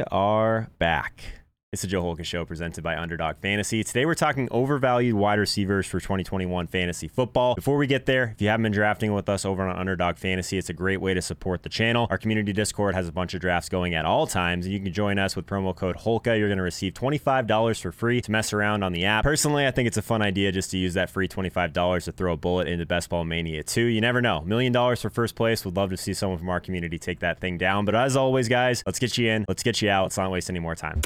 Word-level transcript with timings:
We 0.00 0.04
are 0.10 0.70
back. 0.78 1.39
It's 1.72 1.82
the 1.82 1.86
Joe 1.86 2.02
Holka 2.02 2.24
Show 2.24 2.44
presented 2.44 2.82
by 2.82 2.96
Underdog 2.96 3.36
Fantasy. 3.36 3.84
Today 3.84 4.04
we're 4.04 4.16
talking 4.16 4.48
overvalued 4.50 5.14
wide 5.14 5.38
receivers 5.38 5.86
for 5.86 6.00
2021 6.00 6.66
fantasy 6.66 7.06
football. 7.06 7.54
Before 7.54 7.76
we 7.76 7.86
get 7.86 8.06
there, 8.06 8.32
if 8.34 8.42
you 8.42 8.48
haven't 8.48 8.64
been 8.64 8.72
drafting 8.72 9.14
with 9.14 9.28
us 9.28 9.44
over 9.44 9.62
on 9.62 9.76
Underdog 9.76 10.16
Fantasy, 10.16 10.58
it's 10.58 10.68
a 10.68 10.72
great 10.72 11.00
way 11.00 11.14
to 11.14 11.22
support 11.22 11.62
the 11.62 11.68
channel. 11.68 12.08
Our 12.10 12.18
community 12.18 12.52
Discord 12.52 12.96
has 12.96 13.06
a 13.06 13.12
bunch 13.12 13.34
of 13.34 13.40
drafts 13.40 13.68
going 13.68 13.94
at 13.94 14.04
all 14.04 14.26
times, 14.26 14.66
and 14.66 14.72
you 14.72 14.80
can 14.80 14.92
join 14.92 15.20
us 15.20 15.36
with 15.36 15.46
promo 15.46 15.72
code 15.72 15.94
HOLKA. 15.98 16.36
You're 16.36 16.48
going 16.48 16.58
to 16.58 16.64
receive 16.64 16.94
$25 16.94 17.80
for 17.80 17.92
free 17.92 18.20
to 18.20 18.32
mess 18.32 18.52
around 18.52 18.82
on 18.82 18.90
the 18.92 19.04
app. 19.04 19.22
Personally, 19.22 19.64
I 19.64 19.70
think 19.70 19.86
it's 19.86 19.96
a 19.96 20.02
fun 20.02 20.22
idea 20.22 20.50
just 20.50 20.72
to 20.72 20.76
use 20.76 20.94
that 20.94 21.08
free 21.08 21.28
$25 21.28 22.04
to 22.06 22.10
throw 22.10 22.32
a 22.32 22.36
bullet 22.36 22.66
into 22.66 22.84
Best 22.84 23.10
Ball 23.10 23.24
Mania 23.24 23.62
2. 23.62 23.80
You 23.80 24.00
never 24.00 24.20
know. 24.20 24.40
Million 24.40 24.72
dollars 24.72 25.02
for 25.02 25.08
first 25.08 25.36
place. 25.36 25.64
Would 25.64 25.76
love 25.76 25.90
to 25.90 25.96
see 25.96 26.14
someone 26.14 26.40
from 26.40 26.48
our 26.48 26.58
community 26.58 26.98
take 26.98 27.20
that 27.20 27.38
thing 27.38 27.58
down. 27.58 27.84
But 27.84 27.94
as 27.94 28.16
always, 28.16 28.48
guys, 28.48 28.82
let's 28.86 28.98
get 28.98 29.16
you 29.16 29.30
in. 29.30 29.44
Let's 29.46 29.62
get 29.62 29.80
you 29.80 29.88
out. 29.88 30.02
Let's 30.02 30.16
not 30.16 30.32
waste 30.32 30.50
any 30.50 30.58
more 30.58 30.74
time. 30.74 31.00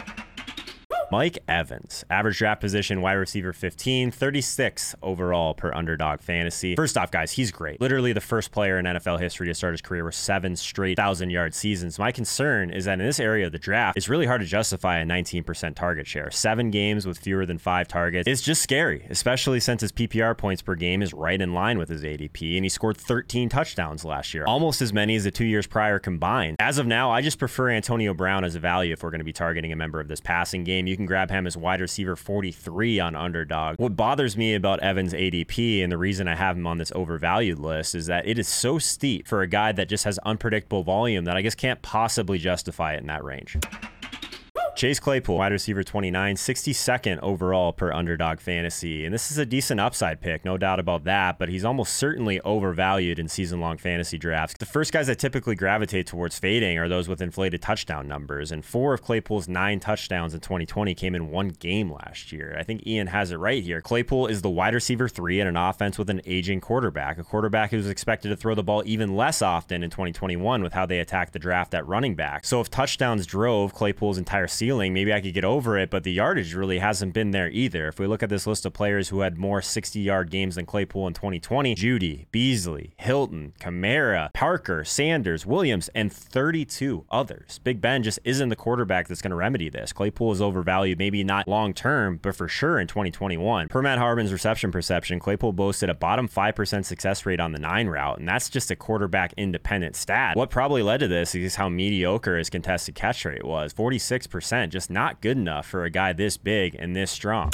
Mike 1.10 1.38
Evans, 1.48 2.04
average 2.10 2.38
draft 2.38 2.60
position, 2.60 3.00
wide 3.00 3.12
receiver 3.14 3.52
15, 3.52 4.10
36 4.10 4.94
overall 5.02 5.54
per 5.54 5.72
underdog 5.72 6.20
fantasy. 6.20 6.74
First 6.76 6.96
off, 6.96 7.10
guys, 7.10 7.32
he's 7.32 7.50
great. 7.50 7.80
Literally 7.80 8.12
the 8.12 8.20
first 8.20 8.50
player 8.50 8.78
in 8.78 8.84
NFL 8.84 9.20
history 9.20 9.46
to 9.46 9.54
start 9.54 9.74
his 9.74 9.82
career 9.82 10.04
with 10.04 10.14
seven 10.14 10.56
straight 10.56 10.96
thousand 10.96 11.30
yard 11.30 11.54
seasons. 11.54 11.98
My 11.98 12.12
concern 12.12 12.70
is 12.70 12.86
that 12.86 12.98
in 13.00 13.06
this 13.06 13.20
area 13.20 13.46
of 13.46 13.52
the 13.52 13.58
draft, 13.58 13.96
it's 13.96 14.08
really 14.08 14.26
hard 14.26 14.40
to 14.40 14.46
justify 14.46 14.98
a 14.98 15.04
19% 15.04 15.74
target 15.74 16.06
share. 16.06 16.30
Seven 16.30 16.70
games 16.70 17.06
with 17.06 17.18
fewer 17.18 17.46
than 17.46 17.58
five 17.58 17.88
targets 17.88 18.26
is 18.26 18.42
just 18.42 18.62
scary, 18.62 19.06
especially 19.10 19.60
since 19.60 19.82
his 19.82 19.92
PPR 19.92 20.36
points 20.36 20.62
per 20.62 20.74
game 20.74 21.02
is 21.02 21.12
right 21.12 21.40
in 21.40 21.52
line 21.54 21.78
with 21.78 21.88
his 21.88 22.02
ADP, 22.02 22.56
and 22.56 22.64
he 22.64 22.68
scored 22.68 22.96
13 22.96 23.48
touchdowns 23.48 24.04
last 24.04 24.34
year, 24.34 24.44
almost 24.46 24.82
as 24.82 24.92
many 24.92 25.16
as 25.16 25.24
the 25.24 25.30
two 25.30 25.44
years 25.44 25.66
prior 25.66 25.98
combined. 25.98 26.56
As 26.58 26.78
of 26.78 26.86
now, 26.86 27.10
I 27.10 27.20
just 27.20 27.38
prefer 27.38 27.70
Antonio 27.70 28.14
Brown 28.14 28.44
as 28.44 28.54
a 28.54 28.60
value 28.60 28.92
if 28.92 29.02
we're 29.02 29.10
going 29.10 29.20
to 29.20 29.24
be 29.24 29.32
targeting 29.32 29.72
a 29.72 29.76
member 29.76 30.00
of 30.00 30.08
this 30.08 30.20
passing 30.20 30.64
game. 30.64 30.86
You 30.86 30.93
can 30.96 31.04
can 31.04 31.06
grab 31.06 31.30
him 31.30 31.46
as 31.46 31.56
wide 31.56 31.80
receiver 31.80 32.16
43 32.16 33.00
on 33.00 33.14
underdog. 33.14 33.78
What 33.78 33.96
bothers 33.96 34.36
me 34.36 34.54
about 34.54 34.80
Evans' 34.80 35.12
ADP 35.12 35.82
and 35.82 35.92
the 35.92 35.98
reason 35.98 36.28
I 36.28 36.34
have 36.34 36.56
him 36.56 36.66
on 36.66 36.78
this 36.78 36.92
overvalued 36.92 37.58
list 37.58 37.94
is 37.94 38.06
that 38.06 38.26
it 38.26 38.38
is 38.38 38.48
so 38.48 38.78
steep 38.78 39.28
for 39.28 39.42
a 39.42 39.46
guy 39.46 39.72
that 39.72 39.88
just 39.88 40.04
has 40.04 40.18
unpredictable 40.20 40.82
volume 40.82 41.24
that 41.26 41.36
I 41.36 41.42
guess 41.42 41.54
can't 41.54 41.82
possibly 41.82 42.38
justify 42.38 42.94
it 42.94 43.00
in 43.00 43.06
that 43.08 43.22
range. 43.22 43.58
Chase 44.84 45.00
Claypool, 45.00 45.38
wide 45.38 45.50
receiver 45.50 45.82
29, 45.82 46.36
62nd 46.36 47.18
overall 47.20 47.72
per 47.72 47.90
underdog 47.90 48.38
fantasy. 48.38 49.06
And 49.06 49.14
this 49.14 49.30
is 49.30 49.38
a 49.38 49.46
decent 49.46 49.80
upside 49.80 50.20
pick, 50.20 50.44
no 50.44 50.58
doubt 50.58 50.78
about 50.78 51.04
that, 51.04 51.38
but 51.38 51.48
he's 51.48 51.64
almost 51.64 51.94
certainly 51.94 52.38
overvalued 52.42 53.18
in 53.18 53.26
season 53.26 53.60
long 53.62 53.78
fantasy 53.78 54.18
drafts. 54.18 54.56
The 54.58 54.66
first 54.66 54.92
guys 54.92 55.06
that 55.06 55.18
typically 55.18 55.54
gravitate 55.54 56.06
towards 56.06 56.38
fading 56.38 56.76
are 56.76 56.86
those 56.86 57.08
with 57.08 57.22
inflated 57.22 57.62
touchdown 57.62 58.06
numbers. 58.06 58.52
And 58.52 58.62
four 58.62 58.92
of 58.92 59.00
Claypool's 59.00 59.48
nine 59.48 59.80
touchdowns 59.80 60.34
in 60.34 60.40
2020 60.40 60.94
came 60.94 61.14
in 61.14 61.30
one 61.30 61.48
game 61.48 61.90
last 61.90 62.30
year. 62.30 62.54
I 62.58 62.62
think 62.62 62.86
Ian 62.86 63.06
has 63.06 63.30
it 63.30 63.36
right 63.36 63.62
here. 63.62 63.80
Claypool 63.80 64.26
is 64.26 64.42
the 64.42 64.50
wide 64.50 64.74
receiver 64.74 65.08
three 65.08 65.40
in 65.40 65.46
an 65.46 65.56
offense 65.56 65.96
with 65.96 66.10
an 66.10 66.20
aging 66.26 66.60
quarterback, 66.60 67.16
a 67.16 67.24
quarterback 67.24 67.70
who's 67.70 67.88
expected 67.88 68.28
to 68.28 68.36
throw 68.36 68.54
the 68.54 68.62
ball 68.62 68.82
even 68.84 69.16
less 69.16 69.40
often 69.40 69.82
in 69.82 69.88
2021 69.88 70.62
with 70.62 70.74
how 70.74 70.84
they 70.84 70.98
attacked 70.98 71.32
the 71.32 71.38
draft 71.38 71.72
at 71.72 71.86
running 71.86 72.14
back. 72.14 72.44
So 72.44 72.60
if 72.60 72.68
touchdowns 72.68 73.24
drove 73.24 73.72
Claypool's 73.72 74.18
entire 74.18 74.46
season, 74.46 74.73
ceiling, 74.74 74.92
maybe 74.92 75.12
I 75.12 75.20
could 75.20 75.34
get 75.34 75.44
over 75.44 75.78
it, 75.78 75.88
but 75.88 76.02
the 76.02 76.12
yardage 76.12 76.52
really 76.52 76.80
hasn't 76.80 77.14
been 77.14 77.30
there 77.30 77.48
either. 77.48 77.86
If 77.86 78.00
we 78.00 78.08
look 78.08 78.24
at 78.24 78.28
this 78.28 78.46
list 78.46 78.66
of 78.66 78.72
players 78.72 79.08
who 79.08 79.20
had 79.20 79.38
more 79.38 79.62
60 79.62 80.00
yard 80.00 80.30
games 80.30 80.56
than 80.56 80.66
Claypool 80.66 81.06
in 81.06 81.14
2020, 81.14 81.76
Jeudy, 81.76 82.26
Beasley, 82.32 82.94
Hilton, 82.96 83.52
Kamara, 83.60 84.32
Parker, 84.32 84.84
Sanders, 84.84 85.46
Williams, 85.46 85.88
and 85.94 86.12
32 86.12 87.04
others. 87.10 87.60
Big 87.62 87.80
Ben 87.80 88.02
just 88.02 88.18
isn't 88.24 88.48
the 88.48 88.56
quarterback 88.56 89.06
that's 89.06 89.22
going 89.22 89.30
to 89.30 89.36
remedy 89.36 89.68
this. 89.68 89.92
Claypool 89.92 90.32
is 90.32 90.42
overvalued, 90.42 90.98
maybe 90.98 91.22
not 91.22 91.46
long 91.46 91.72
term, 91.72 92.18
but 92.20 92.34
for 92.34 92.48
sure 92.48 92.80
in 92.80 92.88
2021. 92.88 93.68
Per 93.68 93.82
Matt 93.82 93.98
Harmon's 93.98 94.32
reception 94.32 94.72
perception, 94.72 95.20
Claypool 95.20 95.52
boasted 95.52 95.88
a 95.88 95.94
bottom 95.94 96.28
5% 96.28 96.84
success 96.84 97.24
rate 97.24 97.38
on 97.38 97.52
the 97.52 97.60
nine 97.60 97.86
route, 97.86 98.18
and 98.18 98.28
that's 98.28 98.48
just 98.48 98.72
a 98.72 98.76
quarterback 98.76 99.32
independent 99.36 99.94
stat. 99.94 100.36
What 100.36 100.50
probably 100.50 100.82
led 100.82 100.98
to 100.98 101.08
this 101.08 101.36
is 101.36 101.54
how 101.54 101.68
mediocre 101.68 102.38
his 102.38 102.50
contested 102.50 102.96
catch 102.96 103.24
rate 103.24 103.44
was 103.44 103.72
46% 103.72 104.53
just 104.70 104.90
not 104.90 105.20
good 105.20 105.36
enough 105.36 105.66
for 105.66 105.84
a 105.84 105.90
guy 105.90 106.12
this 106.12 106.36
big 106.36 106.74
and 106.78 106.94
this 106.94 107.10
strong. 107.10 107.50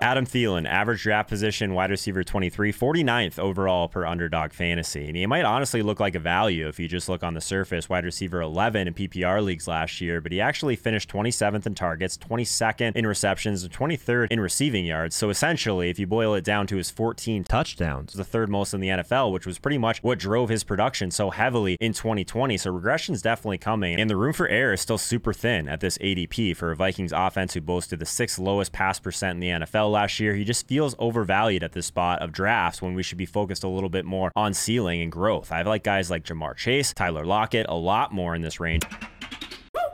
Adam 0.00 0.24
Thielen, 0.24 0.66
average 0.66 1.02
draft 1.02 1.28
position, 1.28 1.74
wide 1.74 1.90
receiver 1.90 2.22
23, 2.22 2.72
49th 2.72 3.38
overall 3.38 3.88
per 3.88 4.06
underdog 4.06 4.52
fantasy. 4.52 5.08
And 5.08 5.16
he 5.16 5.26
might 5.26 5.44
honestly 5.44 5.82
look 5.82 5.98
like 5.98 6.14
a 6.14 6.20
value 6.20 6.68
if 6.68 6.78
you 6.78 6.86
just 6.86 7.08
look 7.08 7.24
on 7.24 7.34
the 7.34 7.40
surface. 7.40 7.88
Wide 7.88 8.04
receiver 8.04 8.40
11 8.40 8.88
in 8.88 8.94
PPR 8.94 9.42
leagues 9.42 9.66
last 9.66 10.00
year, 10.00 10.20
but 10.20 10.30
he 10.30 10.40
actually 10.40 10.76
finished 10.76 11.10
27th 11.10 11.66
in 11.66 11.74
targets, 11.74 12.16
22nd 12.16 12.92
in 12.94 13.06
receptions, 13.06 13.64
and 13.64 13.72
23rd 13.72 14.28
in 14.30 14.40
receiving 14.40 14.84
yards. 14.84 15.16
So 15.16 15.30
essentially, 15.30 15.90
if 15.90 15.98
you 15.98 16.06
boil 16.06 16.34
it 16.34 16.44
down 16.44 16.66
to 16.68 16.76
his 16.76 16.90
14 16.90 17.42
touchdowns, 17.44 18.12
the 18.12 18.24
third 18.24 18.48
most 18.48 18.74
in 18.74 18.80
the 18.80 18.88
NFL, 18.88 19.32
which 19.32 19.46
was 19.46 19.58
pretty 19.58 19.78
much 19.78 20.02
what 20.02 20.18
drove 20.18 20.48
his 20.48 20.62
production 20.62 21.10
so 21.10 21.30
heavily 21.30 21.76
in 21.80 21.92
2020. 21.92 22.56
So 22.56 22.70
regression 22.70 23.14
is 23.14 23.22
definitely 23.22 23.58
coming, 23.58 23.98
and 23.98 24.08
the 24.08 24.16
room 24.16 24.32
for 24.32 24.48
error 24.48 24.74
is 24.74 24.80
still 24.80 24.98
super 24.98 25.32
thin 25.32 25.68
at 25.68 25.80
this 25.80 25.98
ADP 25.98 26.56
for 26.56 26.70
a 26.70 26.76
Vikings 26.76 27.12
offense 27.12 27.54
who 27.54 27.60
boasted 27.60 27.98
the 27.98 28.06
sixth 28.06 28.38
lowest 28.38 28.72
pass 28.72 29.00
percent 29.00 29.36
in 29.36 29.40
the 29.40 29.66
NFL 29.66 29.87
last 29.90 30.20
year. 30.20 30.34
He 30.34 30.44
just 30.44 30.66
feels 30.66 30.94
overvalued 30.98 31.62
at 31.62 31.72
this 31.72 31.86
spot 31.86 32.20
of 32.20 32.32
drafts 32.32 32.80
when 32.82 32.94
we 32.94 33.02
should 33.02 33.18
be 33.18 33.26
focused 33.26 33.64
a 33.64 33.68
little 33.68 33.88
bit 33.88 34.04
more 34.04 34.30
on 34.36 34.54
ceiling 34.54 35.02
and 35.02 35.10
growth. 35.10 35.52
I 35.52 35.62
like 35.62 35.82
guys 35.82 36.10
like 36.10 36.24
Ja'Marr 36.24 36.56
Chase, 36.56 36.92
Tyler 36.92 37.24
Lockett, 37.24 37.66
a 37.68 37.74
lot 37.74 38.12
more 38.12 38.34
in 38.34 38.42
this 38.42 38.60
range. 38.60 38.84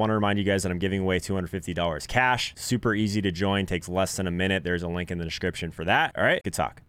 Want 0.01 0.11
to 0.11 0.15
remind 0.15 0.39
you 0.39 0.45
guys 0.45 0.65
that 0.65 0.73
I'm 0.73 0.79
giving 0.79 1.01
away 1.01 1.21
$250 1.21 2.09
cash. 2.09 2.53
Super 2.57 2.95
easy 2.95 3.23
to 3.23 3.31
join, 3.31 3.65
takes 3.67 3.89
less 3.89 4.17
than 4.17 4.27
a 4.27 4.31
minute. 4.33 4.65
There's 4.65 4.83
a 4.83 4.89
link 4.89 5.11
in 5.11 5.19
the 5.19 5.25
description 5.25 5.71
for 5.71 5.85
that. 5.85 6.13
All 6.17 6.25
right, 6.25 6.43
good 6.43 6.55
talk. 6.55 6.83